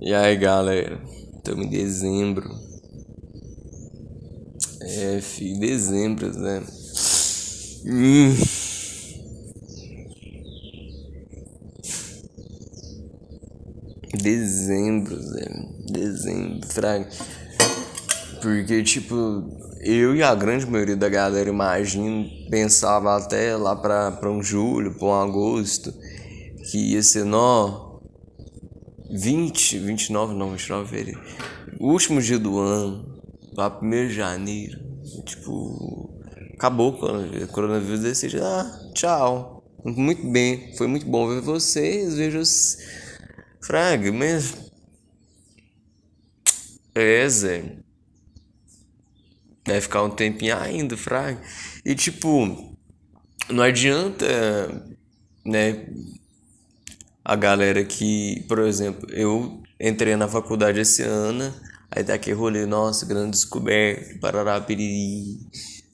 [0.00, 1.00] E aí galera,
[1.36, 2.48] estamos em dezembro.
[4.80, 6.62] É, filho, dezembro, né?
[7.84, 8.34] Hum.
[14.22, 15.48] Dezembro, Zé.
[15.90, 17.08] Dezembro, fraga.
[18.40, 19.14] Porque, tipo,
[19.80, 24.94] eu e a grande maioria da galera, imagino, pensava até lá pra, pra um julho,
[24.94, 25.92] pra um agosto,
[26.70, 27.87] que ia ser, nó,
[29.10, 31.20] 20, 29, não, 29 fevereiro.
[31.80, 33.20] O último dia do ano,
[33.56, 34.78] lá 1 de janeiro,
[35.24, 36.12] tipo,
[36.54, 38.00] acabou o coronavírus.
[38.00, 39.64] Decide, ah, tchau.
[39.84, 42.14] Muito bem, foi muito bom ver vocês.
[42.14, 42.76] Vejo os.
[43.62, 44.70] Fraga, mas.
[46.94, 47.78] É, Zé.
[49.66, 51.40] Vai ficar um tempinho ainda, Fraga.
[51.84, 52.76] E tipo,
[53.50, 54.26] não adianta,
[55.44, 55.86] né?
[57.28, 61.52] A galera que, por exemplo, eu entrei na faculdade esse ano,
[61.90, 65.38] aí daqui rolê, nossa, grande descoberta, parará, piriri,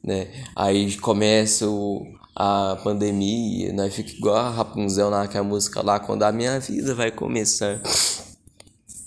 [0.04, 0.28] né?
[0.54, 3.90] Aí começa o, a pandemia, né?
[3.90, 7.82] Fica igual a Rapunzel naquela música lá, quando a minha vida vai começar.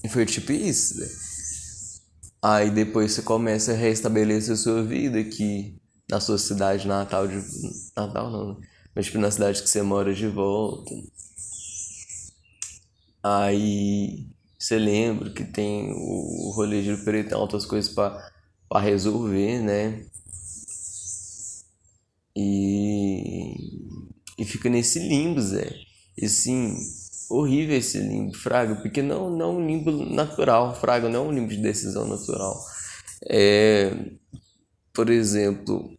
[0.09, 1.07] Foi tipo isso, né?
[2.41, 5.79] Aí depois você começa a restabelecer a sua vida aqui
[6.11, 7.41] na sua cidade natal de.
[7.95, 8.67] Natal não, né?
[8.93, 10.91] Mas tipo na cidade que você mora de volta.
[13.27, 14.25] Aí
[14.57, 20.05] você lembra que tem o rolê de preto, tem outras coisas para resolver, né?
[22.35, 23.55] E,
[24.37, 25.75] e fica nesse limbo, Zé.
[26.17, 26.75] E assim,
[27.29, 31.31] horrível esse limbo, Fraga, porque não, não é um limbo natural, Fraga, não é um
[31.31, 32.57] limbo de decisão natural.
[33.29, 33.91] É,
[34.93, 35.97] por exemplo,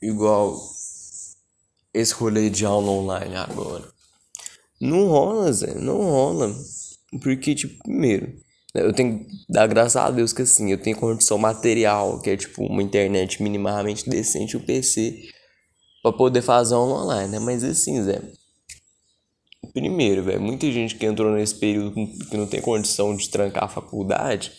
[0.00, 0.56] igual
[1.92, 3.97] esse rolê de aula online agora.
[4.80, 6.54] Não rola, Zé, não rola.
[7.22, 8.26] Porque, tipo, primeiro,
[8.74, 12.30] né, eu tenho que dar graças a Deus que assim, eu tenho condição material, que
[12.30, 15.20] é tipo uma internet minimamente decente, o um PC,
[16.02, 17.38] pra poder fazer aula online, né?
[17.38, 18.22] Mas assim, Zé.
[19.72, 21.92] Primeiro, velho, muita gente que entrou nesse período
[22.30, 24.52] que não tem condição de trancar a faculdade,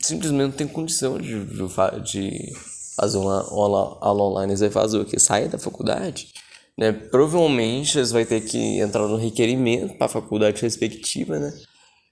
[0.00, 2.52] simplesmente não tem condição de, de, de
[2.96, 4.56] fazer uma aula online.
[4.56, 5.18] Você vai fazer o quê?
[5.18, 6.28] Sair da faculdade
[6.78, 6.92] né?
[6.92, 11.52] Provavelmente eles vai ter que entrar no requerimento para a faculdade respectiva, né?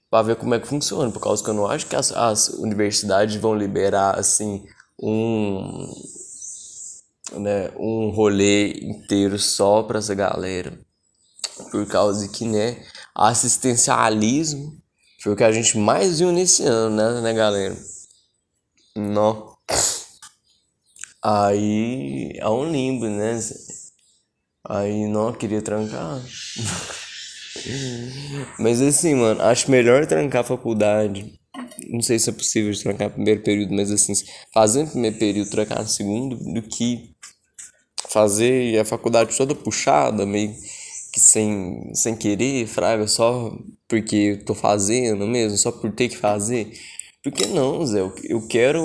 [0.09, 2.49] Para ver como é que funciona, por causa que eu não acho que as, as
[2.49, 4.65] universidades vão liberar assim
[5.01, 5.87] um
[7.37, 10.79] né, um rolê inteiro só para essa galera.
[11.71, 12.83] Por causa que, né,
[13.13, 14.79] assistencialismo
[15.21, 17.77] foi o que a gente mais viu nesse ano, né, né galera?
[18.95, 19.57] Não.
[21.21, 23.39] Aí é um limbo, né?
[24.67, 26.21] Aí não queria trancar.
[28.59, 31.39] mas assim, mano, acho melhor trancar a faculdade.
[31.89, 34.13] Não sei se é possível trancar primeiro período, mas assim,
[34.53, 37.15] fazer primeiro período, trancar segundo, do que
[38.09, 40.53] fazer a faculdade toda puxada, meio
[41.11, 46.17] que sem, sem querer, fraga, só porque eu tô fazendo mesmo, só por ter que
[46.17, 46.71] fazer.
[47.23, 47.99] Por que não, Zé?
[48.01, 48.81] Eu, eu quero.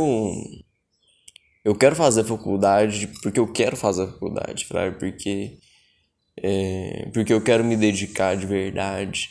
[1.64, 5.58] Eu quero fazer a faculdade porque eu quero fazer a faculdade, fraga, porque
[6.46, 9.30] é, porque eu quero me dedicar de verdade.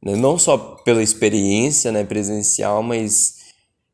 [0.00, 0.14] Né?
[0.14, 3.34] Não só pela experiência né, presencial, mas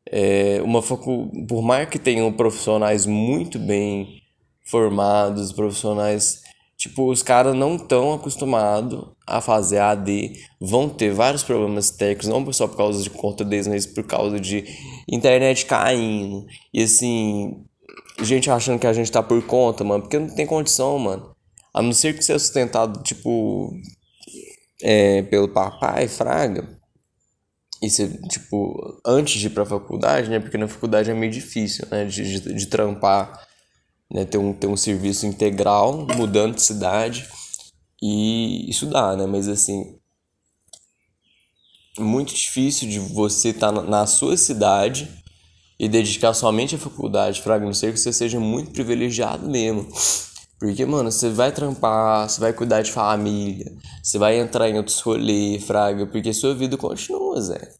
[0.07, 1.31] é, uma facu...
[1.47, 4.21] por mais que tenham profissionais muito bem
[4.63, 6.43] formados, profissionais.
[6.77, 12.53] Tipo, os caras não estão acostumados a fazer AD, vão ter vários problemas técnicos, não
[12.53, 14.63] só por causa de conta deles, mas por causa de
[15.09, 16.45] internet caindo.
[16.71, 17.63] E assim,
[18.21, 21.30] gente achando que a gente tá por conta, mano, porque não tem condição, mano.
[21.73, 23.73] A não ser que seja sustentado, tipo,
[24.81, 26.67] é, pelo papai, fraga.
[27.81, 30.39] E ser, tipo, antes de ir pra faculdade, né?
[30.39, 32.05] Porque na faculdade é meio difícil, né?
[32.05, 33.47] De, de, de trampar,
[34.11, 34.25] né?
[34.25, 37.27] Ter um, ter um serviço integral, mudando de cidade
[38.01, 39.25] e estudar, né?
[39.25, 39.97] Mas, assim,
[41.97, 45.09] muito difícil de você estar tá na sua cidade
[45.79, 47.63] e dedicar somente à faculdade, fraga.
[47.63, 49.87] A não ser que você seja muito privilegiado mesmo.
[50.61, 54.99] Porque, mano, você vai trampar, você vai cuidar de família, você vai entrar em outros
[54.99, 57.73] rolês, fraga, porque sua vida continua, Zé.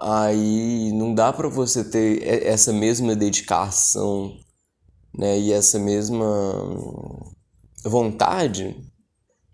[0.00, 4.34] Aí não dá pra você ter essa mesma dedicação,
[5.14, 6.24] né, e essa mesma
[7.84, 8.74] vontade.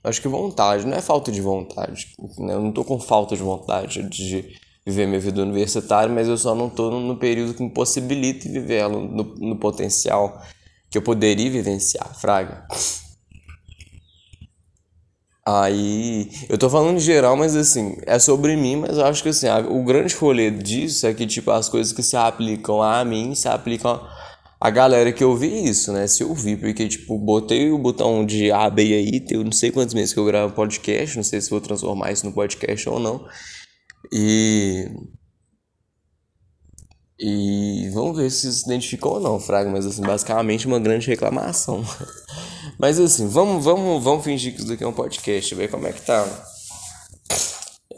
[0.04, 2.14] Acho que vontade, não é falta de vontade.
[2.38, 2.54] Né?
[2.54, 4.56] Eu não tô com falta de vontade de
[4.86, 8.96] viver minha vida universitária, mas eu só não tô no período que me viver ela
[8.96, 10.40] no, no potencial
[10.90, 12.66] que eu poderia vivenciar, fraga.
[15.46, 19.30] Aí, eu tô falando em geral, mas assim, é sobre mim, mas eu acho que
[19.30, 23.04] assim, a, o grande rolê disso é que, tipo, as coisas que se aplicam a
[23.04, 24.00] mim se aplicam
[24.60, 26.06] a galera que ouvi isso, né?
[26.06, 30.12] Se ouvir, porque, tipo, botei o botão de AB aí, tem não sei quantos meses
[30.12, 33.26] que eu gravo podcast, não sei se vou transformar isso no podcast ou não.
[34.12, 34.86] E.
[37.22, 41.84] E vamos ver se se identificou ou não, Fraga, mas assim, basicamente uma grande reclamação.
[42.80, 45.92] mas assim, vamos, vamos, vamos fingir que isso daqui é um podcast, ver como é
[45.92, 46.26] que tá.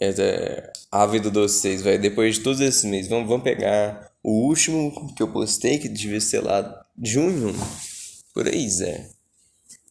[0.01, 2.03] É, é, a vida de vocês, velho.
[2.03, 6.21] Depois de todos esses meses, vamos, vamos pegar o último que eu postei, que devia
[6.21, 7.55] ser lá junho,
[8.35, 9.09] por aí, Zé.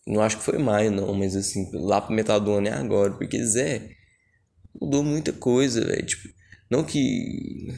[0.06, 3.13] Não acho que foi maio, não, mas assim, lá pro metade do ano é agora,
[3.13, 3.92] porque Zé
[4.80, 6.06] mudou muita coisa, velho.
[6.06, 6.27] Tipo,
[6.69, 7.74] não que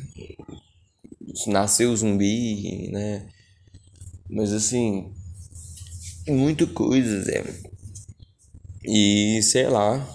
[1.47, 3.27] nasceu zumbi, né?
[4.30, 5.13] Mas assim,
[6.27, 7.44] muita coisa, Zé.
[8.85, 10.06] E sei lá.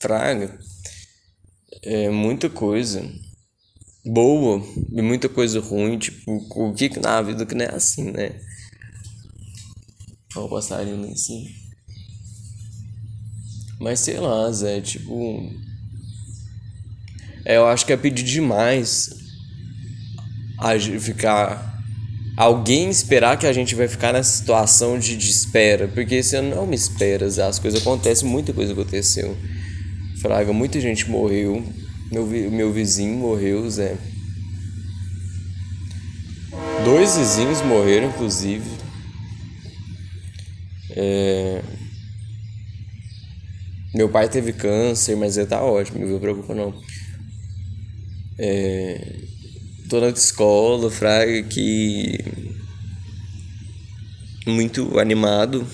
[0.00, 0.58] Fraga.
[1.84, 3.02] É muita coisa
[4.04, 8.40] boa e muita coisa ruim, tipo, o que na vida que não é assim, né?
[10.34, 11.48] Olha o passarinho lá em cima.
[13.78, 15.50] Mas sei lá, Zé, tipo.
[17.44, 19.10] É, eu acho que é pedir demais
[20.56, 21.70] a ficar.
[22.36, 25.88] Alguém esperar que a gente vai ficar nessa situação de, de espera.
[25.88, 27.42] Porque você não me espera, Zé.
[27.42, 29.36] As coisas acontecem, muita coisa aconteceu.
[30.20, 31.64] Fraga, muita gente morreu.
[32.10, 33.96] Meu, meu vizinho morreu, Zé.
[36.84, 38.81] Dois vizinhos morreram, inclusive.
[40.96, 41.62] É...
[43.94, 46.74] Meu pai teve câncer, mas ele tá ótimo, não me preocupa não.
[48.38, 49.16] É...
[49.88, 52.18] Tô na escola, Fraga, que.
[54.46, 55.66] Muito animado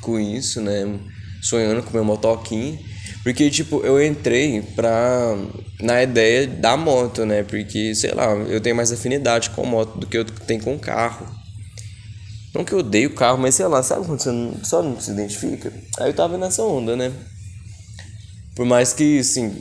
[0.00, 1.00] com isso, né?
[1.44, 2.78] sonhando com meu motoquinho.
[3.22, 5.36] Porque, tipo, eu entrei pra.
[5.80, 7.42] na ideia da moto, né?
[7.42, 11.26] Porque, sei lá, eu tenho mais afinidade com moto do que eu tenho com carro.
[12.54, 15.10] Não que eu odeio carro, mas sei lá, sabe quando você não, só não se
[15.10, 15.72] identifica?
[15.98, 17.12] Aí eu tava nessa onda, né?
[18.54, 19.52] Por mais que, assim,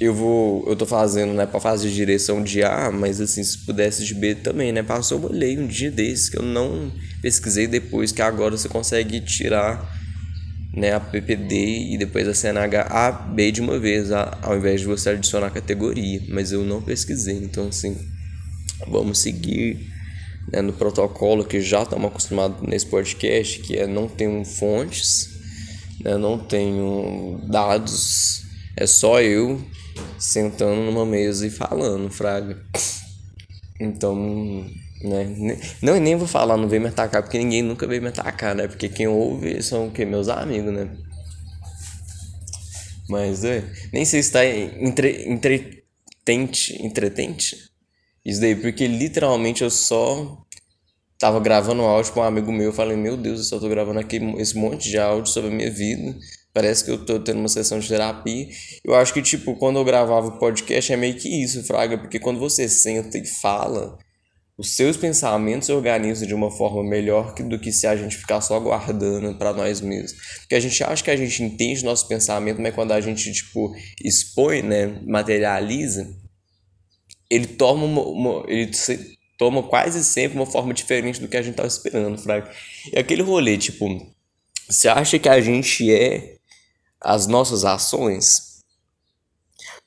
[0.00, 0.66] eu vou.
[0.66, 4.34] Eu tô fazendo, né, pra fazer direção de A, mas assim, se pudesse de B
[4.34, 4.82] também, né?
[4.82, 6.90] Passou, eu olhei um dia desse que eu não
[7.20, 9.86] pesquisei depois, que agora você consegue tirar
[10.72, 14.86] né, a PPD e depois a CNH A, B de uma vez, ao invés de
[14.86, 16.22] você adicionar a categoria.
[16.28, 17.96] Mas eu não pesquisei, então assim,
[18.88, 19.93] vamos seguir
[20.52, 25.30] né, no protocolo que já estamos acostumados nesse podcast, que é não tenho fontes,
[26.00, 28.42] né, não tenho dados,
[28.76, 29.60] é só eu
[30.18, 32.60] sentando numa mesa e falando, fraga.
[33.80, 34.64] Então,
[35.04, 35.58] né?
[35.82, 38.66] Não, nem vou falar, não veio me atacar, porque ninguém nunca veio me atacar, né?
[38.66, 40.04] Porque quem ouve são o quê?
[40.04, 40.90] Meus amigos, né?
[43.08, 43.62] Mas é,
[43.92, 47.56] nem sei se tá entre, entretente, entretente.
[48.24, 50.44] Isso daí, porque literalmente eu só
[51.18, 53.98] tava gravando áudio com um amigo meu, eu falei, meu Deus, eu só tô gravando
[53.98, 56.16] aqui esse monte de áudio sobre a minha vida.
[56.52, 58.46] Parece que eu tô tendo uma sessão de terapia.
[58.84, 62.20] Eu acho que, tipo, quando eu gravava o podcast é meio que isso, Fraga, porque
[62.20, 63.98] quando você senta e fala,
[64.56, 68.40] os seus pensamentos se organizam de uma forma melhor do que se a gente ficar
[68.40, 70.12] só guardando para nós mesmos.
[70.40, 73.74] Porque a gente acha que a gente entende nosso pensamento, mas quando a gente, tipo,
[74.04, 76.08] expõe, né, materializa,
[77.34, 78.70] ele toma uma, uma ele
[79.36, 82.48] toma quase sempre uma forma diferente do que a gente tava esperando, fraco.
[82.92, 83.86] E aquele rolê, tipo,
[84.68, 86.36] você acha que a gente é
[87.00, 88.54] as nossas ações?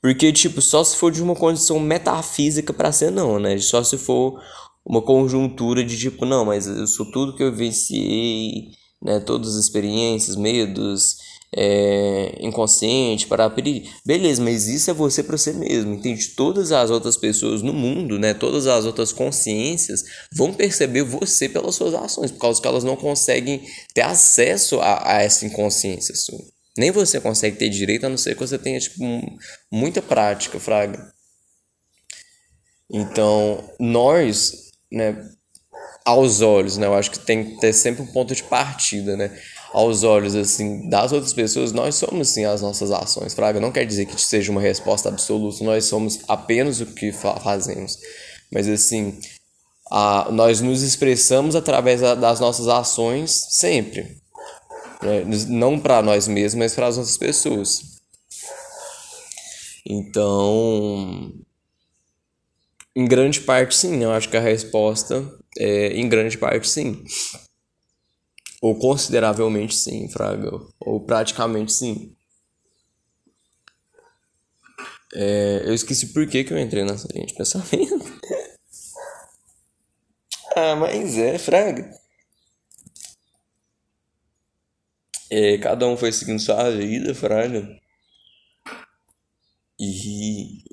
[0.01, 3.57] Porque, tipo, só se for de uma condição metafísica para ser não, né?
[3.57, 4.39] Só se for
[4.85, 9.19] uma conjuntura de tipo, não, mas eu sou tudo que eu vivenciei, né?
[9.19, 11.17] Todas as experiências, medos,
[11.55, 13.49] é, inconsciente, para
[14.05, 16.29] Beleza, mas isso é você para você mesmo, entende?
[16.29, 18.33] Todas as outras pessoas no mundo, né?
[18.33, 22.95] Todas as outras consciências vão perceber você pelas suas ações, por causa que elas não
[22.95, 26.43] conseguem ter acesso a, a essa inconsciência sua.
[26.77, 29.03] Nem você consegue ter direito, a não ser que você tenha, tipo,
[29.71, 31.11] muita prática, fraga.
[32.89, 35.27] Então, nós, né,
[36.05, 39.37] aos olhos, né, eu acho que tem que ter sempre um ponto de partida, né,
[39.73, 43.59] aos olhos, assim, das outras pessoas, nós somos, sim, as nossas ações, fraga.
[43.59, 47.97] Não quer dizer que seja uma resposta absoluta, nós somos apenas o que fa fazemos.
[48.51, 49.19] Mas, assim,
[49.91, 54.17] a, nós nos expressamos através das nossas ações sempre.
[55.01, 55.23] Né?
[55.47, 57.81] Não para nós mesmos, mas para as outras pessoas.
[59.85, 61.31] Então,
[62.95, 64.03] Em grande parte, sim.
[64.03, 65.23] Eu acho que a resposta
[65.57, 67.03] é em grande parte, sim.
[68.61, 70.51] Ou consideravelmente, sim, Fraga.
[70.79, 72.15] Ou praticamente, sim.
[75.13, 77.73] É, eu esqueci por que, que eu entrei nessa linha de pensamento.
[80.55, 81.89] ah, mas é, Fraga.
[85.29, 87.67] É, cada um foi seguindo sua vida, Fraga.
[89.79, 90.63] E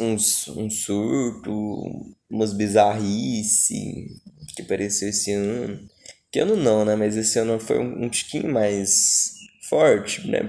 [0.00, 4.20] uns, um surto, umas bizarrice
[4.54, 5.88] que apareceu esse ano.
[6.30, 6.96] Que ano não, né?
[6.96, 9.34] Mas esse ano foi um, um tiquinho mais
[9.68, 10.40] forte, né?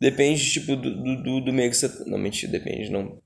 [0.00, 1.88] Depende, tipo, do, do, do meio que você...
[1.88, 3.20] Tá, não, mentira, depende, não.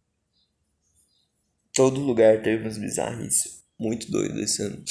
[1.75, 3.63] Todo lugar teve umas bizarrices.
[3.79, 4.83] Muito doido esse ano.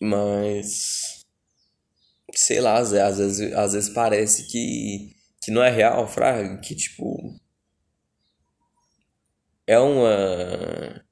[0.00, 1.24] Mas...
[2.34, 6.58] Sei lá, às vezes, às vezes parece que, que não é real, fraga.
[6.58, 7.40] Que, tipo
[9.70, 11.04] é uma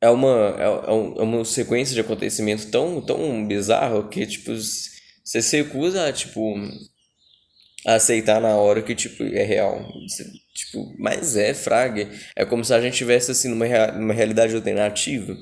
[0.00, 5.42] é uma é, é, é uma sequência de acontecimentos tão tão bizarro que tipo você
[5.42, 6.54] se recusa a, tipo
[7.86, 9.86] aceitar na hora que tipo é real.
[10.54, 15.36] Tipo mas é fraga é como se a gente tivesse assim numa, numa realidade alternativa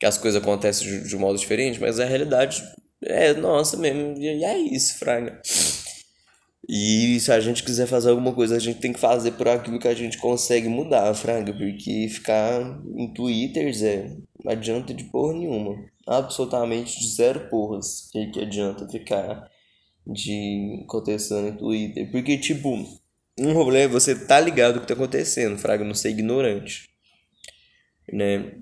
[0.00, 2.62] que as coisas acontecem de, de um modo diferente mas a realidade
[3.04, 5.42] é nossa mesmo e é isso fraga
[6.68, 9.78] e se a gente quiser fazer alguma coisa, a gente tem que fazer por aquilo
[9.78, 15.34] que a gente consegue mudar, Fraga, porque ficar em Twitter, Zé, não adianta de porra
[15.34, 15.76] nenhuma.
[16.04, 18.08] Absolutamente de zero porras.
[18.10, 19.48] Que, que adianta ficar
[20.04, 22.10] de contestando em Twitter.
[22.10, 22.68] Porque, tipo,
[23.38, 26.88] um rolê é você tá ligado o que tá acontecendo, Fraga, não ser ignorante.
[28.12, 28.54] Né?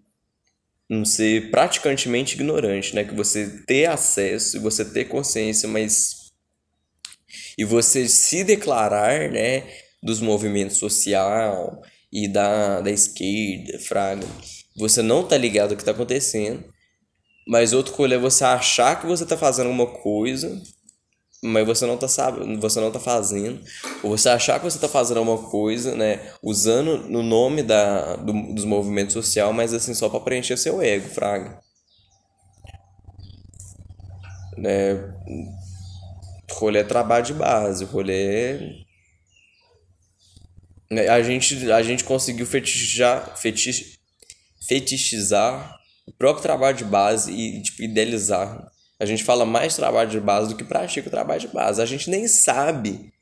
[0.91, 3.05] Não ser praticamente ignorante, né?
[3.05, 6.24] Que você ter acesso, você ter consciência, mas
[7.57, 9.63] e você se declarar, né,
[10.03, 11.83] dos movimentos social
[12.13, 14.27] e da, da esquerda, fraga,
[14.77, 16.65] você não tá ligado o que tá acontecendo,
[17.47, 20.61] mas outro coisa é você achar que você tá fazendo alguma coisa,
[21.43, 23.61] mas você não tá sabendo, você não tá fazendo,
[24.03, 28.55] ou você achar que você tá fazendo alguma coisa, né, usando no nome da, do,
[28.55, 31.63] dos movimentos social, mas assim só para preencher seu ego, fraga.
[34.57, 34.95] Né,
[36.51, 38.85] rolê é trabalho de base, o rolê
[40.91, 41.11] é...
[41.11, 43.99] A gente, a gente conseguiu fetichizar, fetich,
[44.69, 48.71] fetichizar o próprio trabalho de base e tipo, idealizar.
[49.01, 51.83] A gente fala mais trabalho de base do que pratica o trabalho de base.
[51.83, 53.13] A gente nem sabe,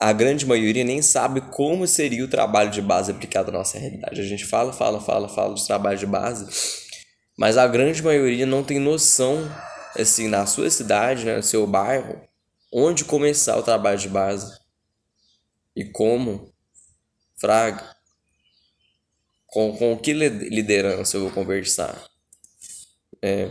[0.00, 4.20] a grande maioria nem sabe como seria o trabalho de base aplicado à nossa realidade.
[4.20, 6.46] A gente fala, fala, fala, fala de trabalho de base,
[7.36, 9.48] mas a grande maioria não tem noção,
[9.96, 12.20] assim, na sua cidade, né, no seu bairro,
[12.72, 14.58] onde começar o trabalho de base
[15.74, 16.52] e como,
[17.36, 17.96] fraga,
[19.46, 21.96] com, com que liderança eu vou conversar.
[23.22, 23.50] É.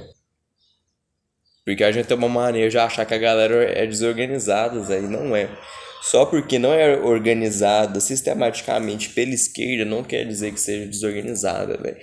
[1.65, 5.35] Porque a gente tem uma maneira de achar que a galera é desorganizada, aí não
[5.35, 5.49] é.
[6.01, 11.97] Só porque não é organizada sistematicamente pela esquerda não quer dizer que seja desorganizada, velho.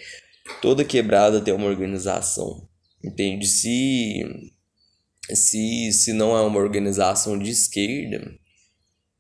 [0.61, 2.69] Toda quebrada tem uma organização.
[3.03, 3.47] Entende?
[3.47, 4.53] Se
[5.33, 8.33] se, se não é uma organização de esquerda,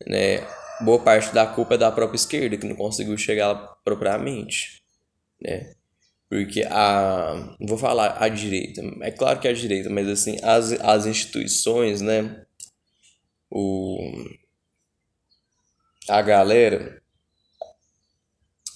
[0.07, 0.47] né,
[0.81, 4.83] boa parte da culpa é da própria esquerda, que não conseguiu chegar lá propriamente,
[5.41, 5.75] né?
[6.29, 7.57] Porque a.
[7.61, 8.83] Vou falar a direita.
[9.03, 12.45] É claro que é a direita, mas assim, as, as instituições, né?
[13.51, 13.99] O,
[16.09, 17.01] a galera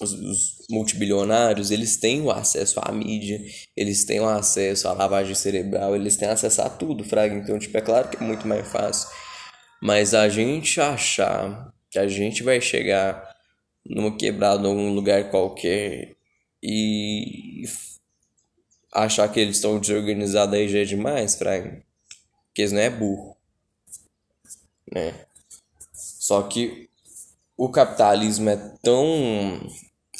[0.00, 3.40] os, os, multibilionários, eles têm o acesso à mídia,
[3.76, 7.34] eles têm o acesso à lavagem cerebral, eles têm acesso a tudo, fraga.
[7.34, 9.08] Então, tipo, é claro que é muito mais fácil.
[9.82, 13.36] Mas a gente achar que a gente vai chegar
[13.86, 16.16] numa quebrada, algum lugar qualquer
[16.62, 17.62] e
[18.92, 21.82] achar que eles estão desorganizados aí já é demais, fraga.
[22.46, 23.36] Porque eles não é burro.
[24.92, 25.14] Né?
[25.92, 26.88] Só que
[27.56, 29.60] o capitalismo é tão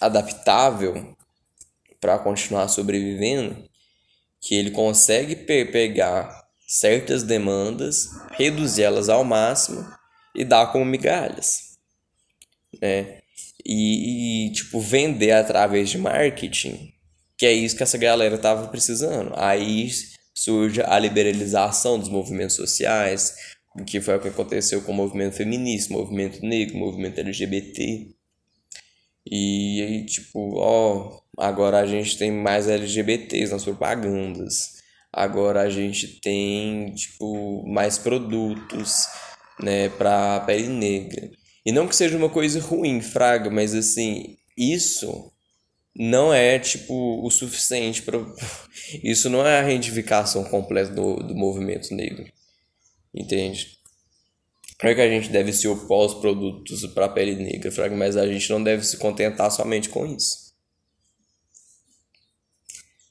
[0.00, 1.16] adaptável
[2.00, 3.68] para continuar sobrevivendo,
[4.40, 9.84] que ele consegue pe pegar certas demandas, reduzir elas ao máximo
[10.34, 11.78] e dar como migalhas,
[12.80, 13.18] né?
[13.64, 16.92] E, e, tipo vender através de marketing,
[17.36, 19.32] que é isso que essa galera tava precisando.
[19.36, 19.90] Aí
[20.34, 23.34] surge a liberalização dos movimentos sociais,
[23.86, 28.14] que foi o que aconteceu com o movimento feminista, movimento negro, movimento LGBT.
[29.30, 34.78] E aí, tipo, ó, agora a gente tem mais LGBTs nas propagandas.
[35.12, 39.06] Agora a gente tem, tipo, mais produtos
[39.60, 41.30] né, pra pele negra.
[41.64, 45.32] E não que seja uma coisa ruim, fraga, mas assim, isso
[45.94, 48.18] não é tipo o suficiente para
[49.02, 52.24] isso não é a reivindicação completa do, do movimento negro.
[53.14, 53.77] Entende?
[54.78, 58.26] Claro que a gente deve se opor aos produtos para a pele negra, mas a
[58.26, 60.54] gente não deve se contentar somente com isso.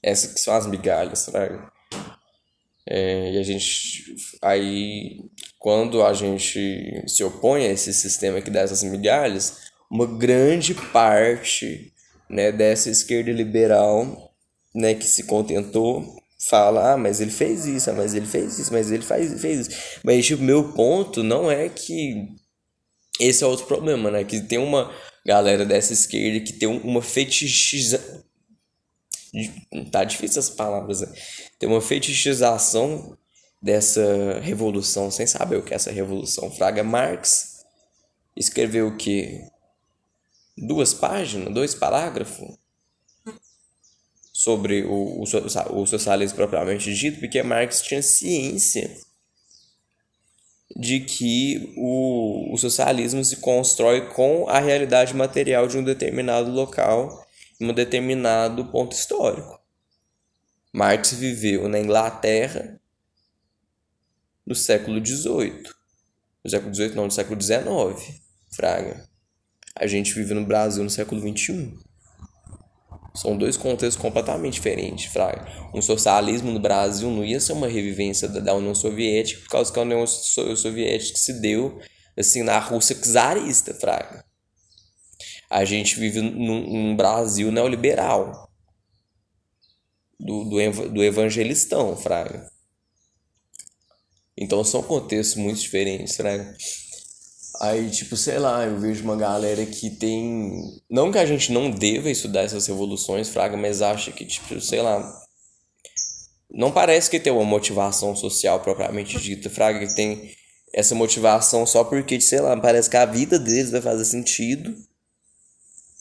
[0.02, 1.70] Essas que são as migalhas, fraga.
[2.90, 4.16] É, e a gente.
[4.42, 5.20] Aí,
[5.60, 11.92] quando a gente se opõe a esse sistema que dá essas migalhas, uma grande parte
[12.30, 14.34] né, dessa esquerda liberal
[14.74, 18.72] né, que se contentou fala, ah, mas ele fez isso, ah, mas ele fez isso,
[18.72, 20.00] mas ele faz, fez isso.
[20.04, 22.28] Mas, tipo, meu ponto não é que
[23.20, 24.24] esse é outro problema, né?
[24.24, 24.94] Que tem uma
[25.26, 28.24] galera dessa esquerda que tem uma fetichização.
[29.92, 31.14] Tá difícil as palavras, né?
[31.60, 33.18] Tem uma fetichização
[33.62, 36.52] dessa revolução, sem saber o que é essa revolução.
[36.52, 37.66] Fraga Marx
[38.36, 39.42] escreveu o que?
[40.58, 42.58] Duas páginas, dois parágrafos
[44.38, 48.96] sobre o, o, o socialismo propriamente dito, porque Marx tinha ciência
[50.76, 57.26] de que o, o socialismo se constrói com a realidade material de um determinado local,
[57.60, 59.60] em um determinado ponto histórico.
[60.72, 62.80] Marx viveu na Inglaterra
[64.46, 65.64] no século XVIII.
[66.44, 69.04] No século XVIII, não, no século XIX, Fraga.
[69.76, 71.87] A gente vive no Brasil no século XXI.
[73.18, 75.48] São dois contextos completamente diferentes, Fraga.
[75.74, 79.80] Um socialismo no Brasil não ia ser uma revivência da União Soviética, por causa que
[79.80, 81.82] a União Soviética se deu
[82.16, 84.24] assim na Rússia czarista, Fraga.
[85.50, 88.48] A gente vive num, num Brasil neoliberal.
[90.20, 92.48] Do, do, do evangelistão, Fraga.
[94.38, 96.56] Então são contextos muito diferentes, Fraga.
[97.60, 100.52] Aí, tipo, sei lá, eu vejo uma galera que tem.
[100.90, 104.82] Não que a gente não deva estudar essas revoluções, Fraga, mas acha que, tipo, sei
[104.82, 105.22] lá.
[106.50, 110.32] Não parece que tem uma motivação social propriamente dita, Fraga, que tem
[110.74, 114.76] essa motivação só porque, sei lá, parece que a vida deles vai fazer sentido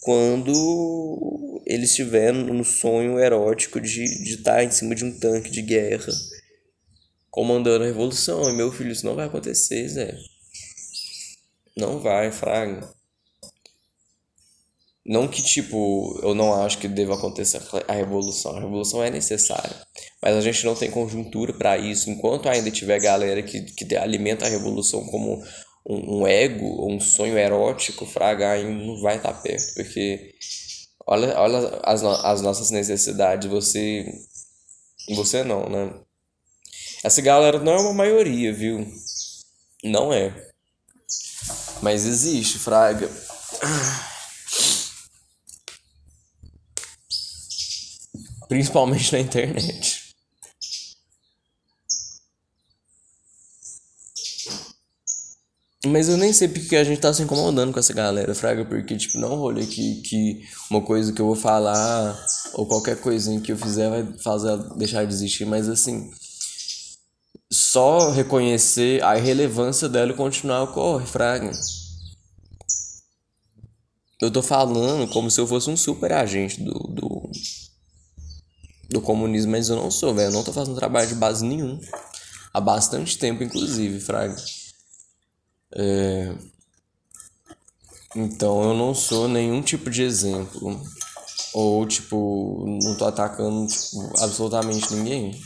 [0.03, 6.13] quando eles estiverem no sonho erótico de, estar em cima de um tanque de guerra
[7.31, 8.49] comandando a revolução.
[8.49, 10.17] E meu filho, isso não vai acontecer, Zé.
[11.77, 12.89] Não vai, Fraga.
[15.05, 18.57] Não que, tipo, eu não acho que deva acontecer a revolução.
[18.57, 19.77] A revolução é necessária.
[20.21, 22.11] Mas a gente não tem conjuntura para isso.
[22.11, 25.45] Enquanto ainda tiver galera que, que alimenta a revolução como
[25.89, 29.75] um, um ego, um sonho erótico, Fraga ainda não vai estar tá perto.
[29.75, 30.35] Porque
[31.07, 33.49] olha, olha as, as nossas necessidades.
[33.49, 34.13] Você.
[35.15, 35.95] Você não, né?
[37.05, 38.85] Essa galera não é uma maioria, viu?
[39.85, 40.46] Não é.
[41.83, 43.11] Mas existe, Fraga.
[48.49, 50.07] Principalmente na internet.
[55.87, 58.97] Mas eu nem sei porque a gente tá se incomodando com essa galera, Fraga, porque,
[58.97, 62.19] tipo, não é rolê que, que uma coisa que eu vou falar
[62.55, 66.11] ou qualquer coisinha que eu fizer vai fazer deixar de existir, mas assim,
[67.53, 71.51] só reconhecer a irrelevância dela e continuar a correr, fraga.
[74.21, 77.31] Eu tô falando como se eu fosse um super agente do, do,
[78.91, 80.29] do comunismo, mas eu não sou, velho.
[80.29, 81.79] Eu não tô fazendo trabalho de base nenhum.
[82.53, 84.37] Há bastante tempo, inclusive, fraga.
[85.75, 86.35] É...
[88.15, 90.83] Então eu não sou nenhum tipo de exemplo.
[91.53, 95.39] Ou, tipo, não tô atacando tipo, absolutamente ninguém.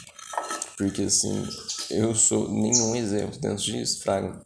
[0.77, 1.47] Porque assim,
[1.91, 4.41] eu sou nenhum exemplo dentro disso, Fraga.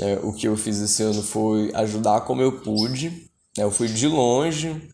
[0.00, 3.30] É, o que eu fiz esse ano foi ajudar como eu pude.
[3.58, 4.90] É, eu fui de longe,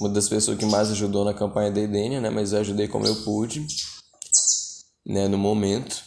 [0.00, 2.30] uma das pessoas que mais ajudou na campanha da Edenia, né?
[2.30, 3.66] Mas eu ajudei como eu pude,
[5.04, 5.28] né?
[5.28, 6.06] No momento.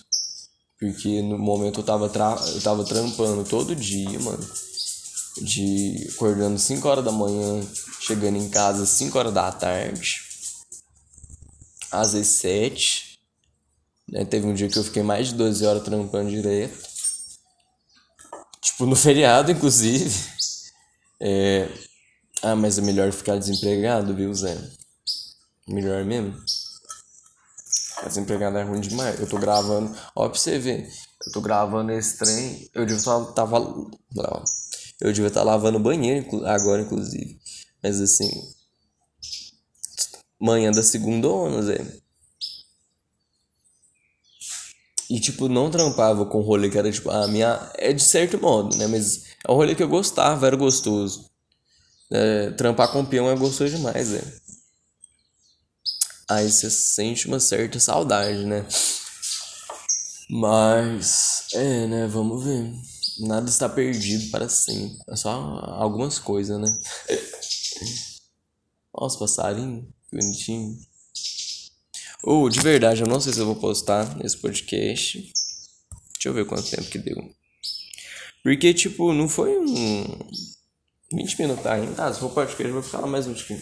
[0.80, 4.48] Porque no momento eu tava, tra eu tava trampando todo dia, mano.
[5.42, 7.62] De acordando 5 horas da manhã,
[8.00, 10.22] chegando em casa 5 horas da tarde.
[11.92, 13.11] Às vezes 7
[14.12, 14.26] né?
[14.26, 16.78] Teve um dia que eu fiquei mais de 12 horas trampando direto.
[18.62, 20.14] Tipo, no feriado, inclusive.
[21.20, 21.70] É...
[22.44, 24.58] Ah, mas é melhor ficar desempregado, viu, Zé?
[25.68, 26.36] Melhor mesmo.
[27.96, 29.20] Ficar desempregado é ruim demais.
[29.20, 29.96] Eu tô gravando.
[30.16, 30.90] Ó, pra você ver.
[31.26, 32.70] Eu tô gravando esse trem.
[32.74, 33.24] Eu devia estar.
[33.26, 33.60] Tá, tava.
[33.60, 34.44] Não.
[35.00, 37.40] Eu devia estar tá lavando banheiro agora, inclusive.
[37.84, 38.30] Mas assim.
[40.40, 42.02] Manhã da segunda onda, Zé.
[45.12, 47.70] E, tipo, não trampava com rolê que era, tipo, a minha.
[47.76, 48.88] É de certo modo, né?
[48.88, 51.30] Mas é um rolê que eu gostava, era gostoso.
[52.10, 54.22] É, trampar com peão é gostoso demais, né?
[56.30, 58.66] Aí você sente uma certa saudade, né?
[60.30, 62.08] Mas, é, né?
[62.08, 62.74] Vamos ver.
[63.20, 64.98] Nada está perdido para sempre.
[65.10, 66.74] É só algumas coisas, né?
[68.98, 70.80] Nossa, passarinho, que bonitinho.
[72.24, 75.32] Ou, oh, de verdade, eu não sei se eu vou postar nesse podcast.
[76.14, 77.18] Deixa eu ver quanto tempo que deu.
[78.44, 80.06] Porque, tipo, não foi um.
[81.14, 82.06] 20 minutos ainda.
[82.06, 83.62] Ah, se for podcast, vou ficar mais um tiquinho.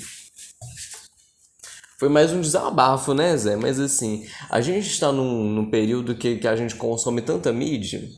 [1.98, 3.56] Foi mais um desabafo, né, Zé?
[3.56, 8.10] Mas assim, a gente está num, num período que, que a gente consome tanta mídia,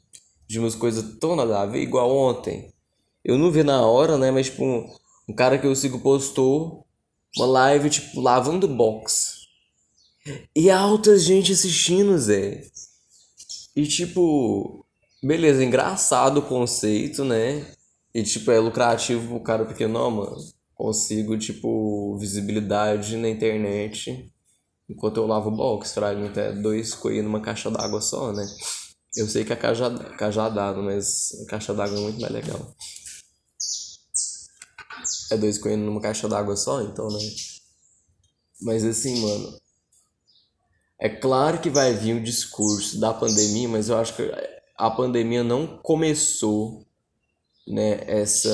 [0.47, 2.71] de umas coisas tão nada a ver, igual ontem.
[3.23, 4.29] Eu não vi na hora, né?
[4.31, 4.87] Mas, tipo, um,
[5.29, 6.85] um cara que eu sigo postou
[7.37, 9.40] uma live, tipo, lavando box.
[10.55, 12.63] E alta gente assistindo, Zé.
[13.75, 14.85] E, tipo,
[15.23, 17.65] beleza, engraçado o conceito, né?
[18.13, 24.33] E, tipo, é lucrativo pro cara pequeno, não, mano consigo, tipo, visibilidade na internet
[24.89, 28.43] enquanto eu lavo o box, fraga, até dois coelhos numa caixa d'água só, né?
[29.15, 32.75] Eu sei que é cajada, cajadado, mas a caixa d'água é muito mais legal.
[35.31, 37.19] É dois coelhos numa caixa d'água só, então, né?
[38.61, 39.61] Mas assim, mano.
[41.01, 44.31] É claro que vai vir o discurso da pandemia, mas eu acho que
[44.77, 46.85] a pandemia não começou,
[47.67, 48.01] né?
[48.05, 48.51] Essa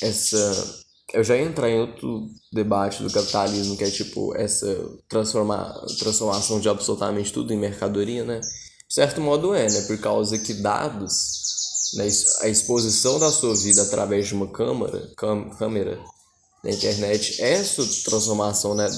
[0.00, 4.66] essa eu já ia entrar em outro debate do capitalismo que é tipo essa
[5.06, 8.40] transforma, transformação de absolutamente tudo em mercadoria, né?
[8.40, 9.82] De certo modo é, né?
[9.82, 12.08] Por causa que dados, né?
[12.40, 15.12] a exposição da sua vida através de uma câmera,
[15.58, 16.02] câmera
[16.66, 18.88] na internet, é essa transformação, né?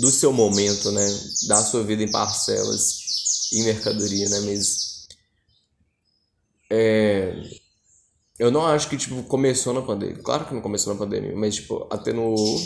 [0.00, 1.06] Do seu momento, né?
[1.46, 4.40] Da sua vida em parcelas em mercadoria, né?
[4.40, 5.06] Mas
[6.70, 7.34] é,
[8.38, 10.22] eu não acho que, tipo, começou na pandemia.
[10.22, 12.58] Claro que não começou na pandemia, mas, tipo, atenuou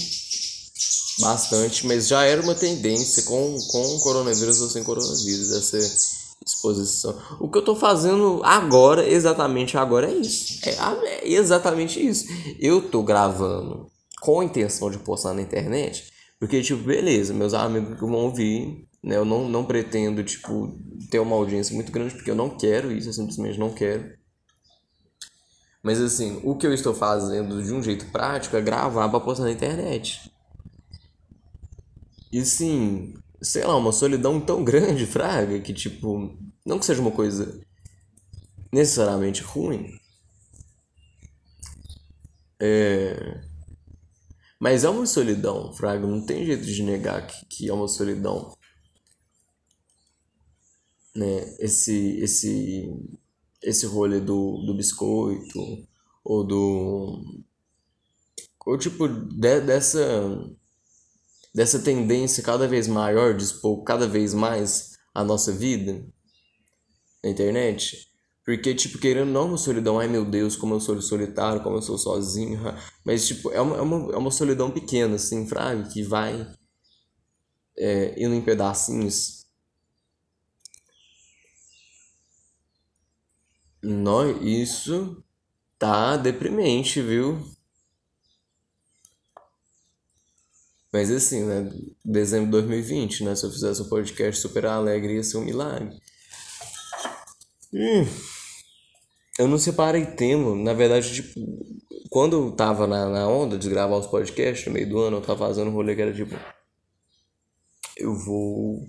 [1.18, 5.78] bastante, mas já era uma tendência com, com coronavírus ou sem coronavírus, essa
[6.46, 7.20] exposição.
[7.40, 10.60] O que eu tô fazendo agora, exatamente agora, é isso.
[10.68, 10.76] É,
[11.08, 12.26] é exatamente isso.
[12.60, 13.92] Eu tô gravando
[14.24, 16.10] com intenção de postar na internet,
[16.40, 19.18] porque, tipo, beleza, meus amigos que vão ouvir, né?
[19.18, 20.74] Eu não, não pretendo, tipo,
[21.10, 24.16] ter uma audiência muito grande, porque eu não quero isso, eu simplesmente não quero.
[25.82, 29.44] Mas assim, o que eu estou fazendo de um jeito prático é gravar pra postar
[29.44, 30.32] na internet.
[32.32, 36.34] E assim, sei lá, uma solidão tão grande, Fraga, que tipo,
[36.64, 37.60] não que seja uma coisa
[38.72, 39.98] necessariamente ruim.
[42.58, 43.52] É.
[44.58, 48.56] Mas é uma solidão, Fraga, não tem jeito de negar que, que é uma solidão.
[51.14, 51.54] Né?
[51.58, 52.88] Esse, esse
[53.64, 55.58] esse rolê do, do biscoito
[56.22, 57.44] ou do
[58.66, 60.02] ou tipo de, dessa
[61.54, 66.06] dessa tendência cada vez maior de expor cada vez mais a nossa vida
[67.22, 68.10] na internet
[68.44, 71.98] porque tipo querendo não solidão ai meu Deus como eu sou solitário como eu sou
[71.98, 72.60] sozinho
[73.04, 76.46] mas tipo é uma, é uma, é uma solidão pequena assim fraga que vai
[77.76, 79.44] é, indo em pedacinhos
[83.84, 85.22] Nó, isso
[85.78, 87.38] tá deprimente, viu?
[90.90, 91.70] Mas assim, né?
[92.02, 93.34] Dezembro de 2020, né?
[93.34, 96.00] Se eu fizesse um podcast super alegre, ia ser um milagre.
[97.72, 98.06] Hum,
[99.38, 100.54] eu não separei tema.
[100.54, 101.40] Na verdade, tipo,
[102.10, 105.22] quando eu tava na, na onda de gravar os podcasts no meio do ano, eu
[105.22, 106.34] tava fazendo um rolê que era tipo.
[107.96, 108.86] Eu vou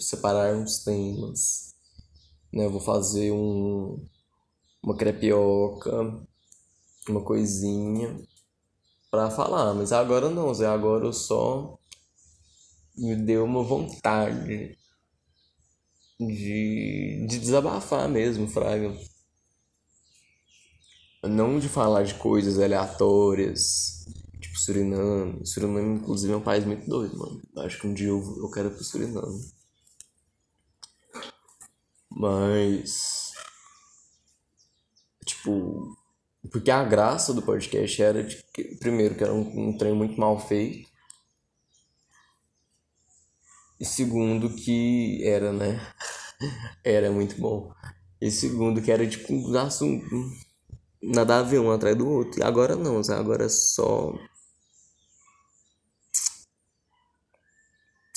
[0.00, 1.74] separar uns temas.
[2.52, 2.66] Né?
[2.66, 4.04] Eu vou fazer um
[4.84, 5.90] uma crepioca,
[7.08, 8.20] uma coisinha
[9.10, 11.78] para falar, mas agora não, Zé, agora eu só
[12.94, 14.76] me deu uma vontade
[16.20, 18.94] de, de desabafar mesmo, Fraga.
[21.28, 24.06] Não de falar de coisas aleatórias,
[24.40, 25.46] tipo Suriname.
[25.46, 27.42] Suriname, inclusive, é um país muito doido, mano.
[27.58, 29.52] Acho que um dia eu, eu quero ir pro Suriname.
[32.10, 33.24] Mas
[35.24, 35.96] Tipo,
[36.50, 40.18] porque a graça do podcast era de que, primeiro, que era um, um trem muito
[40.20, 40.88] mal feito.
[43.80, 45.80] E segundo, que era, né?
[46.84, 47.72] era muito bom.
[48.20, 50.06] E segundo, que era tipo um assunto
[51.12, 52.40] nada a ver um atrás do outro.
[52.40, 54.12] E agora não, agora é só.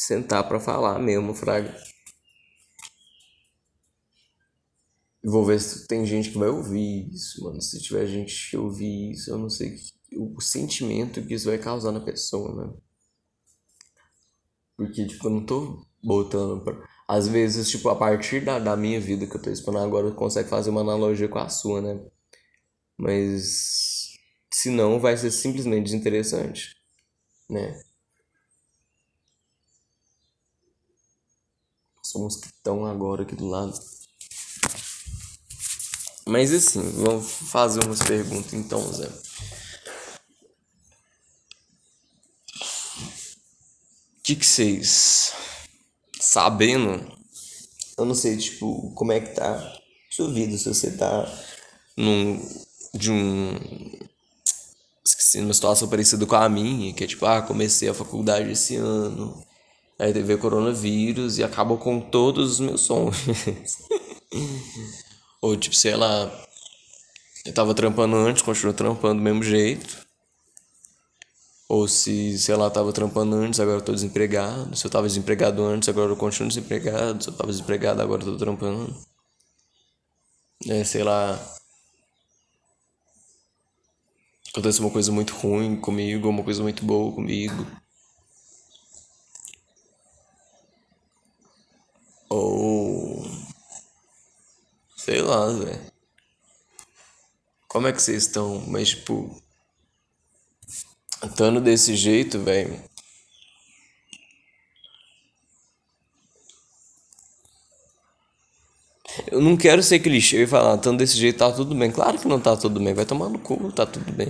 [0.08, 1.76] sentar pra falar mesmo, fraga.
[5.24, 7.62] Vou ver se tem gente que vai ouvir isso, mano.
[7.62, 9.76] Se tiver gente que ouvir isso, eu não sei
[10.16, 12.74] o sentimento que isso vai causar na pessoa, né?
[14.78, 16.88] Porque, tipo, eu não tô botando pra...
[17.08, 20.16] Às vezes, tipo, a partir da, da minha vida que eu tô expondo agora, eu
[20.16, 22.00] consigo fazer uma analogia com a sua, né?
[22.98, 24.18] Mas...
[24.52, 26.76] Se não, vai ser simplesmente desinteressante,
[27.50, 27.84] né?
[32.04, 33.78] Somos que estão agora aqui do lado.
[36.26, 39.08] Mas assim, vamos fazer umas perguntas então, Zé.
[44.18, 45.34] O que, que vocês
[46.20, 47.18] sabendo,
[47.98, 51.26] eu não sei, tipo, como é que tá sua vida, se você tá
[51.96, 52.38] num
[52.94, 53.56] de um
[55.06, 58.76] esqueci, numa situação parecida com a minha, que é tipo, ah, comecei a faculdade esse
[58.76, 59.42] ano,
[60.00, 63.16] aí teve o coronavírus e acabou com todos os meus sonhos.
[65.42, 66.32] Ou tipo, sei lá,
[67.46, 70.06] eu tava trampando antes, continuo trampando do mesmo jeito.
[71.70, 74.76] Ou se, sei lá, tava trampando antes, agora eu tô desempregado.
[74.76, 77.24] Se eu tava desempregado antes, agora eu continuo desempregado.
[77.24, 78.96] Se eu tava desempregado, agora eu tô trampando.
[80.68, 81.57] É, sei lá.
[84.58, 87.68] Acontece uma coisa muito ruim comigo, uma coisa muito boa comigo.
[92.28, 93.24] Ou.
[94.96, 95.92] Sei lá, velho.
[97.68, 98.66] Como é que vocês estão?
[98.68, 99.40] Mas, tipo.
[101.24, 102.82] Estando desse jeito, velho.
[109.32, 111.92] Eu não quero ser clichê e falar, estando desse jeito tá tudo bem.
[111.92, 114.28] Claro que não tá tudo bem, vai tomar no cu, tá tudo bem.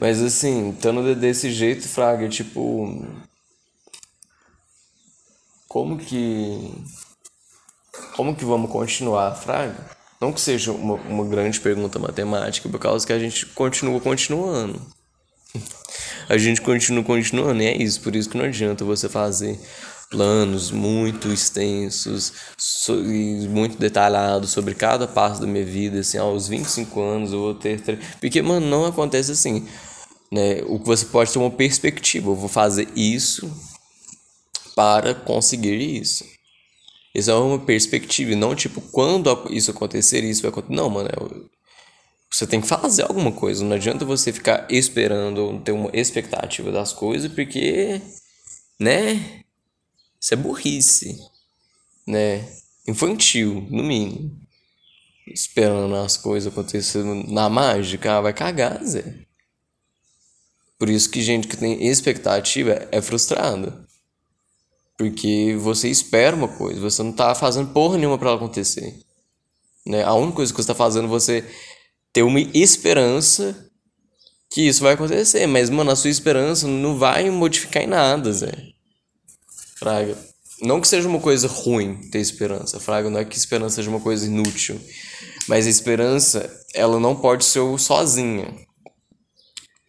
[0.00, 3.06] Mas assim, estando desse jeito, Fraga, tipo.
[5.68, 6.72] Como que.
[8.16, 9.74] Como que vamos continuar, Fraga?
[10.20, 14.80] Não que seja uma, uma grande pergunta matemática, por causa que a gente continua continuando
[16.28, 19.58] a gente continua continuando, e é isso, por isso que não adianta você fazer
[20.14, 22.32] planos muito extensos
[22.88, 27.54] e muito detalhados sobre cada passo da minha vida, assim, aos 25 anos eu vou
[27.54, 27.80] ter...
[28.20, 29.66] Porque, mano, não acontece assim,
[30.30, 30.62] né?
[30.66, 33.50] O que você pode ter uma perspectiva, eu vou fazer isso
[34.76, 36.24] para conseguir isso.
[37.12, 40.74] Isso é uma perspectiva, e não tipo, quando isso acontecer, isso vai acontecer.
[40.74, 41.54] Não, mano, é
[42.30, 43.64] você tem que fazer alguma coisa.
[43.64, 48.00] Não adianta você ficar esperando, ter uma expectativa das coisas, porque,
[48.80, 49.43] né?
[50.24, 51.20] Isso é burrice,
[52.06, 52.48] né?
[52.88, 54.40] Infantil, no mínimo.
[55.26, 59.04] Esperando as coisas acontecerem na mágica, ah, vai cagar, Zé.
[60.78, 63.86] Por isso que gente que tem expectativa é frustrada.
[64.96, 68.98] Porque você espera uma coisa, você não tá fazendo porra nenhuma para ela acontecer.
[69.84, 70.04] Né?
[70.04, 71.44] A única coisa que você tá fazendo, você
[72.14, 73.70] ter uma esperança
[74.50, 75.46] que isso vai acontecer.
[75.46, 78.73] Mas, mano, a sua esperança não vai modificar em nada, Zé.
[79.76, 80.16] Fraga.
[80.62, 83.10] Não que seja uma coisa ruim ter esperança, Fraga.
[83.10, 84.80] Não é que esperança seja uma coisa inútil.
[85.48, 88.54] Mas a esperança, ela não pode ser sozinha.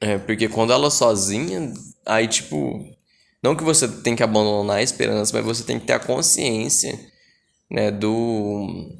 [0.01, 1.73] É, porque quando ela é sozinha,
[2.05, 2.83] aí, tipo.
[3.41, 6.99] Não que você tem que abandonar a esperança, mas você tem que ter a consciência,
[7.69, 8.91] né, do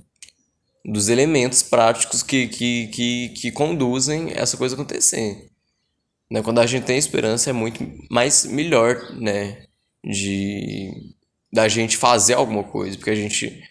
[0.86, 5.50] dos elementos práticos que, que, que, que conduzem essa coisa acontecer.
[6.30, 6.44] Né?
[6.44, 9.65] Quando a gente tem esperança é muito mais melhor, né?
[10.06, 10.92] De
[11.52, 13.64] da gente fazer alguma coisa, porque a gente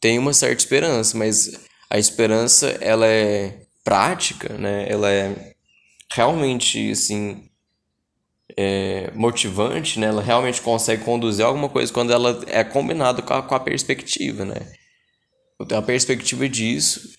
[0.00, 4.86] tem uma certa esperança, mas a esperança ela é prática, né?
[4.88, 5.54] Ela é
[6.12, 7.48] realmente assim
[8.56, 10.06] é, motivante, né?
[10.06, 14.72] Ela realmente consegue conduzir alguma coisa quando ela é combinada com com a perspectiva, né?
[15.62, 17.14] eu tenho a perspectiva disso,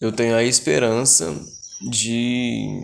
[0.00, 1.38] eu tenho a esperança
[1.90, 2.82] de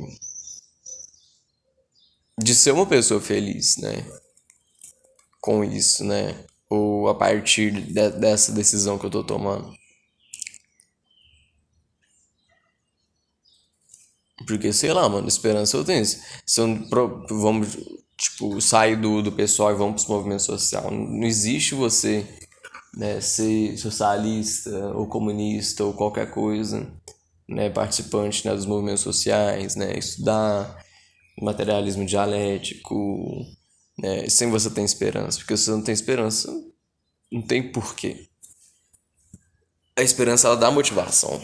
[2.39, 4.05] de ser uma pessoa feliz, né?
[5.45, 6.35] Com isso, né?
[6.71, 9.75] Ou a partir de, dessa decisão que eu tô tomando.
[14.47, 16.03] Porque, sei lá, mano, esperança eu tenho.
[16.07, 16.23] Se
[16.57, 17.77] eu, vamos,
[18.17, 20.91] tipo, sair do, do pessoal e vamos pro movimento social.
[20.91, 22.27] Não existe você
[22.97, 26.91] né, ser socialista ou comunista ou qualquer coisa,
[27.47, 30.83] né, participante né, dos movimentos sociais, né, estudar
[31.39, 33.45] materialismo dialético,
[33.99, 36.53] né, sem você ter esperança, porque se você não tem esperança,
[37.31, 38.29] não tem porquê.
[39.97, 41.41] A esperança ela dá motivação,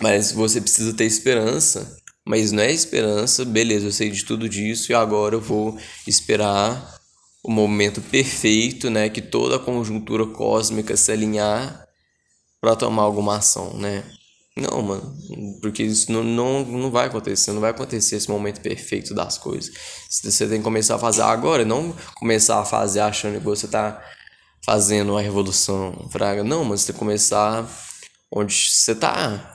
[0.00, 4.92] mas você precisa ter esperança, mas não é esperança, beleza, eu sei de tudo disso
[4.92, 7.00] e agora eu vou esperar
[7.42, 9.08] o momento perfeito, né?
[9.08, 11.86] Que toda a conjuntura cósmica se alinhar
[12.60, 14.04] para tomar alguma ação, né?
[14.60, 15.16] Não, mano,
[15.62, 19.74] porque isso não, não, não vai acontecer, não vai acontecer esse momento perfeito das coisas.
[20.08, 24.04] Você tem que começar a fazer agora, não começar a fazer achando que você tá
[24.62, 26.44] fazendo uma revolução, fraga.
[26.44, 27.66] Não, mas você tem que começar
[28.30, 29.54] onde você tá,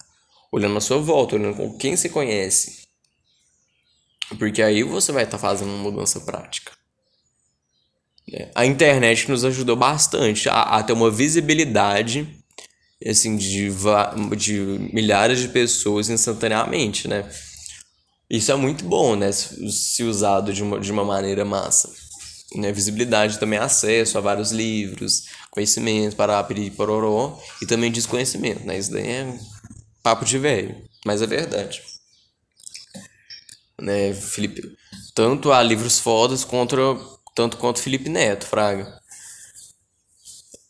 [0.52, 2.88] olhando a sua volta, olhando com quem você conhece.
[4.40, 6.72] Porque aí você vai estar tá fazendo uma mudança prática.
[8.34, 12.44] É, a internet nos ajudou bastante a, a ter uma visibilidade
[13.08, 13.70] assim, de,
[14.38, 17.30] de milhares de pessoas instantaneamente, né?
[18.30, 19.32] Isso é muito bom, né?
[19.32, 21.92] Se usado de uma, de uma maneira massa.
[22.56, 22.72] Né?
[22.72, 28.78] Visibilidade também acesso a vários livros, conhecimento, parapiri, pororó, e também desconhecimento, né?
[28.78, 29.40] Isso daí é
[30.02, 31.82] papo de velho, mas é verdade.
[33.80, 34.62] Né, Felipe?
[35.14, 36.82] Tanto há livros fodas contra,
[37.36, 39.00] tanto quanto Felipe Neto, Fraga.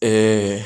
[0.02, 0.64] É...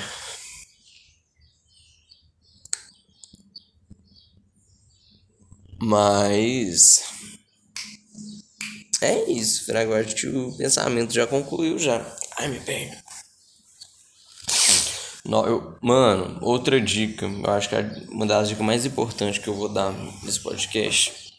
[5.89, 7.04] Mas.
[9.02, 9.89] É isso, Fraga.
[9.89, 12.06] Eu acho que o pensamento já concluiu já.
[12.38, 13.02] Ai, me perna.
[15.25, 17.25] Não, eu, mano, outra dica.
[17.25, 19.91] Eu acho que é uma das dicas mais importantes que eu vou dar
[20.23, 21.34] nesse podcast.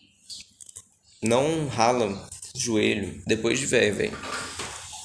[1.23, 4.19] Não rala joelho depois de velho, velho.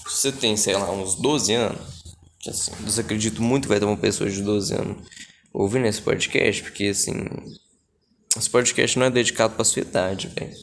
[0.07, 2.15] Se você tem, sei lá, uns 12 anos,
[2.47, 5.07] assim, eu acredito muito que vai ter uma pessoa de 12 anos
[5.53, 7.13] ouvindo esse podcast, porque assim,
[8.37, 10.55] esse podcast não é dedicado pra sua idade, velho.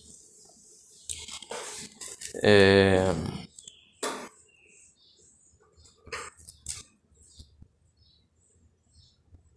[2.42, 3.14] É...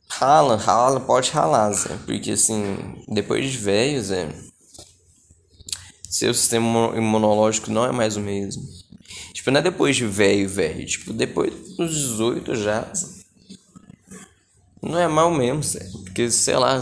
[0.10, 1.98] Rala, rala, pode ralar, Zé.
[2.06, 4.34] Porque assim, depois de velho, Zé,
[6.10, 8.64] seu sistema imunológico não é mais o mesmo.
[9.34, 10.86] Tipo, não é depois de velho, velho.
[10.86, 12.90] Tipo, depois dos 18 já.
[14.82, 15.86] Não é mal mesmo, Zé.
[16.06, 16.82] Porque, sei lá,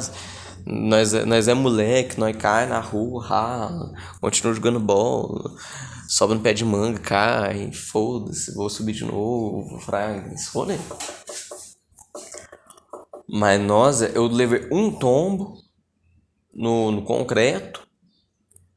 [0.65, 5.52] nós, é, nós é moleque, nós cai na rua, rala, continua jogando bola,
[6.08, 10.80] sobe no pé de manga, cai, foda-se, vou subir de novo, fraga, foi,
[13.28, 15.58] Mas nós, eu levei um tombo
[16.54, 17.86] no, no concreto,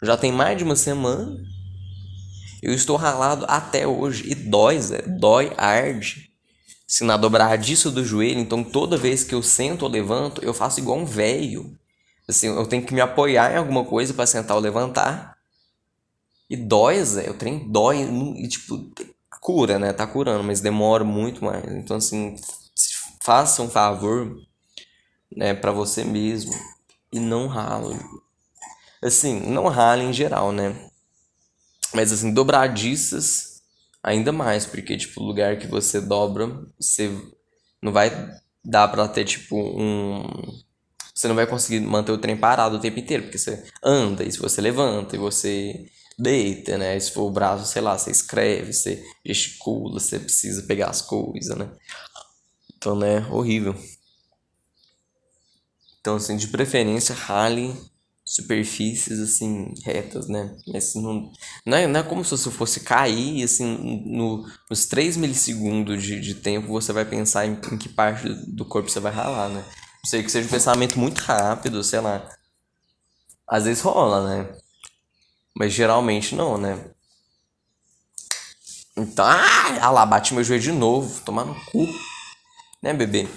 [0.02, 1.36] já tem mais de uma semana,
[2.62, 6.25] eu estou ralado até hoje, e dói, Zé, dói, arde
[6.86, 10.78] se na dobradiça do joelho, então toda vez que eu sento ou levanto, eu faço
[10.78, 11.76] igual um velho.
[12.28, 15.36] Assim, eu tenho que me apoiar em alguma coisa para sentar ou levantar.
[16.48, 18.02] E dói, Zé, o trem dói
[18.36, 18.90] e tipo,
[19.40, 19.92] cura, né?
[19.92, 21.64] Tá curando, mas demora muito mais.
[21.72, 22.36] Então assim,
[23.24, 24.36] faça um favor,
[25.34, 26.54] né, para você mesmo
[27.12, 27.98] e não rale.
[29.02, 30.90] Assim, não rale em geral, né?
[31.92, 33.45] Mas assim, dobradiças
[34.06, 36.46] ainda mais, porque, tipo, o lugar que você dobra,
[36.80, 37.10] você
[37.82, 38.08] não vai
[38.64, 40.22] dar pra ter, tipo, um.
[41.12, 44.30] Você não vai conseguir manter o trem parado o tempo inteiro, porque você anda, e
[44.30, 46.98] se você levanta, e você deita, né?
[47.00, 51.56] Se for o braço, sei lá, você escreve, você gesticula, você precisa pegar as coisas,
[51.56, 51.68] né?
[52.76, 53.74] Então, né, horrível.
[56.00, 57.74] Então, assim, de preferência, rale
[58.26, 60.56] superfícies assim retas, né?
[60.66, 61.32] Mas não,
[61.64, 66.20] não, é, não é como se você fosse cair assim no, nos 3 milissegundos de,
[66.20, 69.64] de tempo você vai pensar em, em que parte do corpo você vai ralar, né?
[70.02, 72.28] Não sei que seja um pensamento muito rápido, sei lá.
[73.46, 74.58] Às vezes rola, né?
[75.56, 76.84] Mas geralmente não, né?
[78.96, 81.86] Então, ah, ah lá, bati meu joelho de novo, tomar no cu.
[82.82, 83.28] Né, bebê?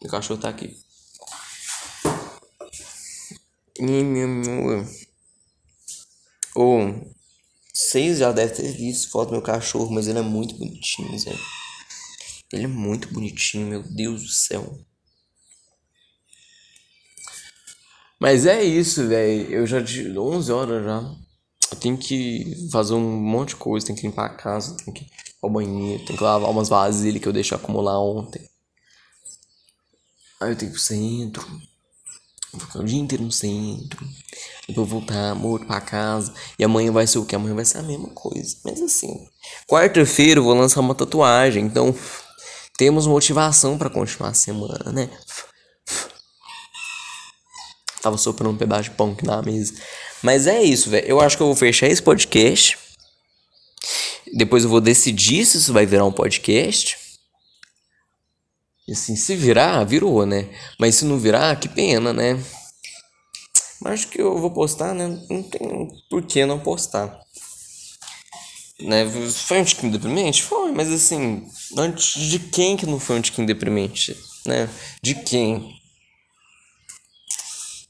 [0.00, 0.81] O cachorro tá aqui.
[6.54, 7.12] Ou oh,
[7.72, 11.34] vocês já devem ter visto foto do meu cachorro, mas ele é muito bonitinho, Zé.
[12.52, 14.78] Ele é muito bonitinho, meu Deus do céu.
[18.20, 19.50] Mas é isso, velho.
[19.50, 21.16] Eu já de 11 horas já.
[21.72, 25.04] Eu tenho que fazer um monte de coisa, tenho que limpar a casa, tenho que
[25.04, 25.10] ir
[25.42, 28.48] ao banheiro, tenho que lavar umas vasilhas que eu deixei acumular ontem.
[30.40, 31.71] Aí eu tenho que ir pro centro
[32.60, 34.06] ficar o dia inteiro no centro.
[34.68, 36.32] Depois voltar morto pra casa.
[36.58, 37.34] E amanhã vai ser o que?
[37.34, 38.56] Amanhã vai ser a mesma coisa.
[38.64, 39.26] Mas assim,
[39.66, 41.64] quarta-feira eu vou lançar uma tatuagem.
[41.64, 41.94] Então,
[42.76, 45.10] temos motivação para continuar a semana, né?
[48.02, 49.74] Tava soprando um pedaço de pão aqui na mesa.
[50.22, 51.06] Mas é isso, velho.
[51.06, 52.78] Eu acho que eu vou fechar esse podcast.
[54.34, 57.01] Depois eu vou decidir se isso vai virar um podcast.
[58.92, 60.48] Assim, se virar, virou, né?
[60.78, 62.42] Mas se não virar, que pena, né?
[63.80, 65.08] Mas acho que eu vou postar, né?
[65.28, 67.20] Não tem por que não postar.
[68.80, 69.04] Né?
[69.46, 70.42] Foi um tiquinho deprimente?
[70.42, 74.16] Foi, mas assim, antes de quem que não foi um tiquinho deprimente?
[74.46, 74.68] Né?
[75.02, 75.81] De quem?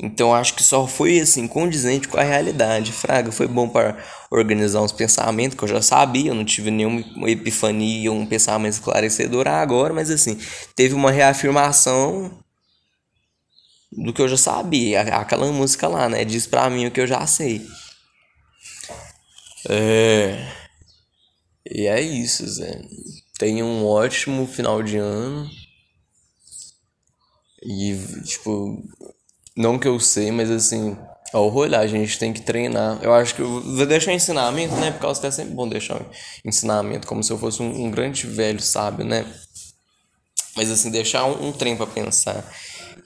[0.03, 2.90] Então acho que só foi assim condizente com a realidade.
[2.90, 3.96] Fraga foi bom para
[4.32, 9.46] organizar uns pensamentos que eu já sabia, eu não tive nenhuma epifania, um pensamento esclarecedor
[9.46, 10.36] agora, mas assim,
[10.74, 12.36] teve uma reafirmação
[13.92, 16.24] do que eu já sabia, aquela música lá, né?
[16.24, 17.64] Diz pra mim o que eu já sei.
[19.68, 20.48] É.
[21.70, 22.82] E é isso, Zé.
[23.38, 25.48] Tenha um ótimo final de ano.
[27.64, 28.82] E, tipo,
[29.57, 30.96] não que eu sei, mas assim,
[31.32, 32.98] ao rolhar, a gente tem que treinar.
[33.03, 34.90] Eu acho que eu vou deixar ensinamento, né?
[34.90, 36.00] Por causa que é sempre bom deixar
[36.44, 39.24] ensinamento, como se eu fosse um, um grande velho sábio, né?
[40.55, 42.44] Mas assim, deixar um, um trem para pensar.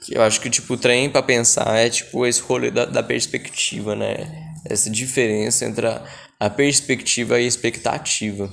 [0.09, 3.95] Eu acho que, tipo, o trem para pensar é, tipo, esse rolê da, da perspectiva,
[3.95, 4.53] né?
[4.65, 6.05] Essa diferença entre a,
[6.39, 8.51] a perspectiva e a expectativa.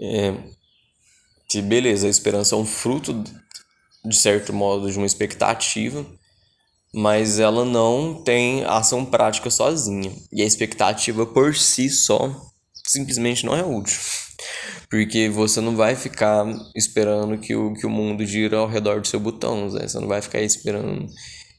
[0.00, 0.34] É,
[1.50, 3.22] que beleza, a esperança é um fruto
[4.04, 6.06] de certo modo, de uma expectativa,
[6.92, 10.12] mas ela não tem ação prática sozinha.
[10.32, 12.34] E a expectativa por si só
[12.86, 13.98] simplesmente não é útil.
[14.88, 19.06] Porque você não vai ficar esperando que o, que o mundo gira ao redor do
[19.06, 19.86] seu botão, né?
[19.86, 21.06] você não vai ficar esperando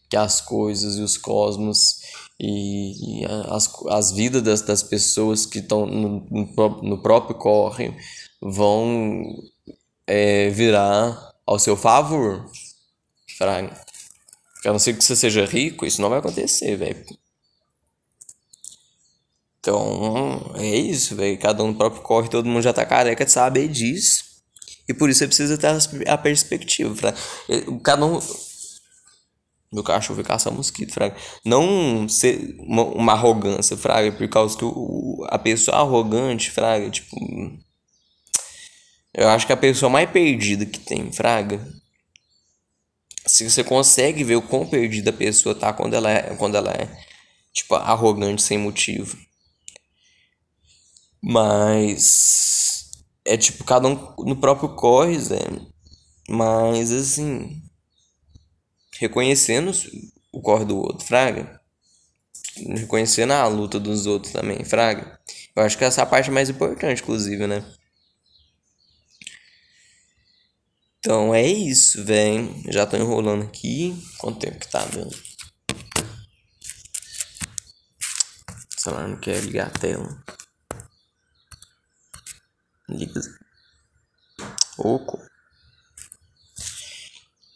[0.10, 2.02] que as coisas e os cosmos
[2.38, 7.96] e, e as, as vidas das, das pessoas que estão no, no, no próprio corre
[8.42, 9.24] vão
[10.06, 12.50] é, virar ao seu favor.
[13.38, 13.76] Fraga.
[14.66, 17.04] A não ser que você seja rico, isso não vai acontecer, velho.
[19.60, 21.38] Então, é isso, velho.
[21.40, 24.24] Cada um no próprio corre, todo mundo já tá careca de saber disso.
[24.88, 27.18] E por isso você precisa ter a perspectiva, fraga.
[27.84, 28.20] Cada um.
[29.74, 31.16] Meu cachorro vai caçar mosquito, fraga.
[31.46, 37.16] Não ser uma, uma arrogância, fraga, por causa que o, a pessoa arrogante, fraga, tipo
[39.14, 41.60] eu acho que a pessoa mais perdida que tem, Fraga.
[43.28, 46.72] Se você consegue ver o quão perdida a pessoa tá quando ela é, quando ela
[46.72, 46.88] é
[47.54, 49.18] tipo, arrogante sem motivo.
[51.22, 52.90] Mas.
[53.24, 55.40] É tipo, cada um no próprio corre, Zé.
[56.28, 57.62] Mas assim.
[58.98, 59.72] Reconhecendo
[60.32, 61.60] o corre do outro, Fraga.
[62.76, 65.20] Reconhecendo a luta dos outros também, Fraga.
[65.56, 67.64] Eu acho que essa é a parte mais importante, inclusive, né?
[71.04, 72.54] Então é isso, velho.
[72.70, 73.98] Já tô enrolando aqui.
[74.20, 75.10] Quanto tempo que tá dando?
[78.78, 80.24] O celular não quer ligar a tela.
[82.88, 83.20] Liga.
[84.78, 85.20] Oco.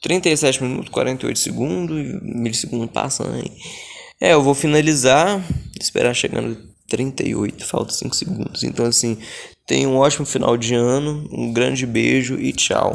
[0.01, 3.51] 37 minutos, 48 segundos milissegundos passando aí.
[4.19, 5.39] É, eu vou finalizar.
[5.79, 8.63] Esperar chegando 38, falta 5 segundos.
[8.63, 9.17] Então, assim,
[9.65, 12.93] tenha um ótimo final de ano, um grande beijo e tchau.